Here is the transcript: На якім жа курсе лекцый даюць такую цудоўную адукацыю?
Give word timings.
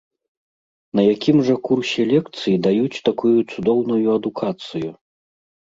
На 0.99 1.03
якім 1.15 1.37
жа 1.49 1.57
курсе 1.69 2.01
лекцый 2.13 2.55
даюць 2.69 3.03
такую 3.11 3.37
цудоўную 3.51 4.03
адукацыю? 4.19 4.89